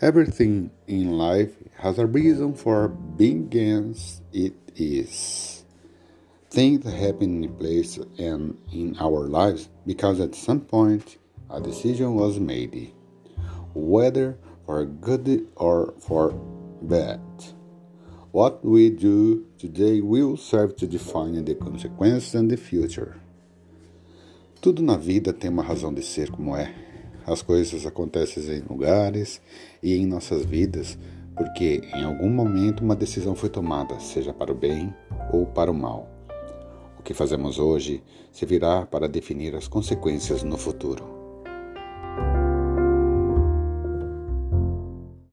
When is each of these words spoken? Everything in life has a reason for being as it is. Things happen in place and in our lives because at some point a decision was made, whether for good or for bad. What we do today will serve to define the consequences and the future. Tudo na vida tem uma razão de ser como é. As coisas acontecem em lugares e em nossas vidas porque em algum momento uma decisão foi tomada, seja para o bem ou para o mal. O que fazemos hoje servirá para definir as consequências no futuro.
Everything 0.00 0.70
in 0.86 1.18
life 1.18 1.50
has 1.78 1.98
a 1.98 2.06
reason 2.06 2.54
for 2.54 2.86
being 2.86 3.50
as 3.52 4.22
it 4.32 4.54
is. 4.76 5.64
Things 6.50 6.84
happen 6.84 7.42
in 7.42 7.52
place 7.56 7.98
and 8.16 8.56
in 8.72 8.96
our 9.00 9.26
lives 9.26 9.68
because 9.84 10.20
at 10.20 10.36
some 10.36 10.60
point 10.60 11.18
a 11.50 11.60
decision 11.60 12.14
was 12.14 12.38
made, 12.38 12.94
whether 13.74 14.38
for 14.64 14.84
good 14.84 15.48
or 15.56 15.94
for 15.98 16.30
bad. 16.80 17.20
What 18.30 18.64
we 18.64 18.90
do 18.90 19.46
today 19.58 20.00
will 20.00 20.36
serve 20.36 20.76
to 20.76 20.86
define 20.86 21.44
the 21.44 21.56
consequences 21.56 22.36
and 22.36 22.48
the 22.48 22.56
future. 22.56 23.16
Tudo 24.60 24.80
na 24.80 24.96
vida 24.96 25.32
tem 25.32 25.50
uma 25.50 25.62
razão 25.62 25.92
de 25.92 26.02
ser 26.02 26.30
como 26.30 26.54
é. 26.54 26.87
As 27.28 27.42
coisas 27.42 27.84
acontecem 27.84 28.42
em 28.56 28.62
lugares 28.62 29.38
e 29.82 29.94
em 29.94 30.06
nossas 30.06 30.46
vidas 30.46 30.96
porque 31.36 31.82
em 31.94 32.02
algum 32.02 32.30
momento 32.30 32.82
uma 32.82 32.96
decisão 32.96 33.34
foi 33.36 33.50
tomada, 33.50 34.00
seja 34.00 34.32
para 34.32 34.50
o 34.50 34.54
bem 34.54 34.92
ou 35.30 35.44
para 35.46 35.70
o 35.70 35.74
mal. 35.74 36.08
O 36.98 37.02
que 37.02 37.12
fazemos 37.12 37.58
hoje 37.58 38.02
servirá 38.32 38.86
para 38.86 39.06
definir 39.06 39.54
as 39.54 39.68
consequências 39.68 40.42
no 40.42 40.56
futuro. 40.56 41.17